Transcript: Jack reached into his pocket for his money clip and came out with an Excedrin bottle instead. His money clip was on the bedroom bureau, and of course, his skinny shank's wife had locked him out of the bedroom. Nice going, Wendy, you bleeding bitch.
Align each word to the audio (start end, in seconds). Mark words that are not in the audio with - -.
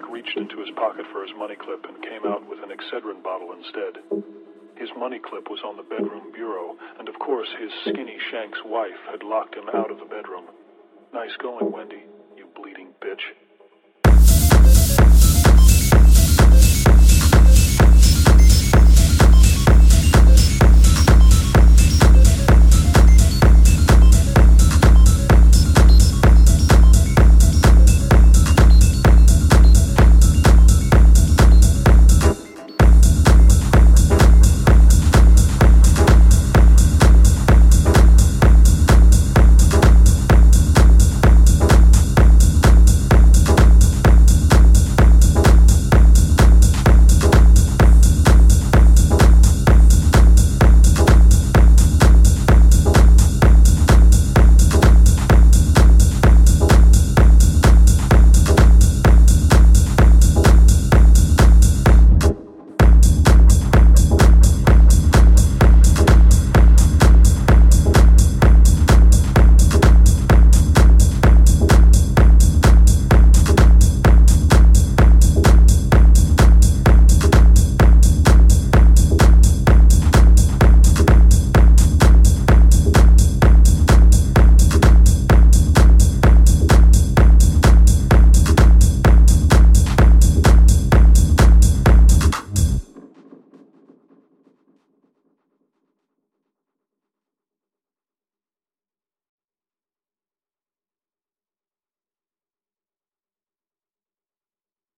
Jack 0.00 0.10
reached 0.10 0.36
into 0.36 0.60
his 0.60 0.70
pocket 0.76 1.04
for 1.12 1.22
his 1.22 1.34
money 1.36 1.56
clip 1.56 1.84
and 1.84 2.02
came 2.02 2.24
out 2.24 2.48
with 2.48 2.62
an 2.62 2.70
Excedrin 2.70 3.22
bottle 3.22 3.52
instead. 3.52 4.00
His 4.76 4.88
money 4.96 5.18
clip 5.18 5.50
was 5.50 5.60
on 5.64 5.76
the 5.76 5.82
bedroom 5.82 6.32
bureau, 6.32 6.76
and 6.98 7.08
of 7.08 7.18
course, 7.18 7.48
his 7.60 7.70
skinny 7.84 8.16
shank's 8.30 8.60
wife 8.64 8.96
had 9.10 9.22
locked 9.22 9.54
him 9.54 9.68
out 9.74 9.90
of 9.90 9.98
the 9.98 10.06
bedroom. 10.06 10.44
Nice 11.12 11.36
going, 11.42 11.70
Wendy, 11.70 12.04
you 12.36 12.46
bleeding 12.56 12.94
bitch. 13.02 13.20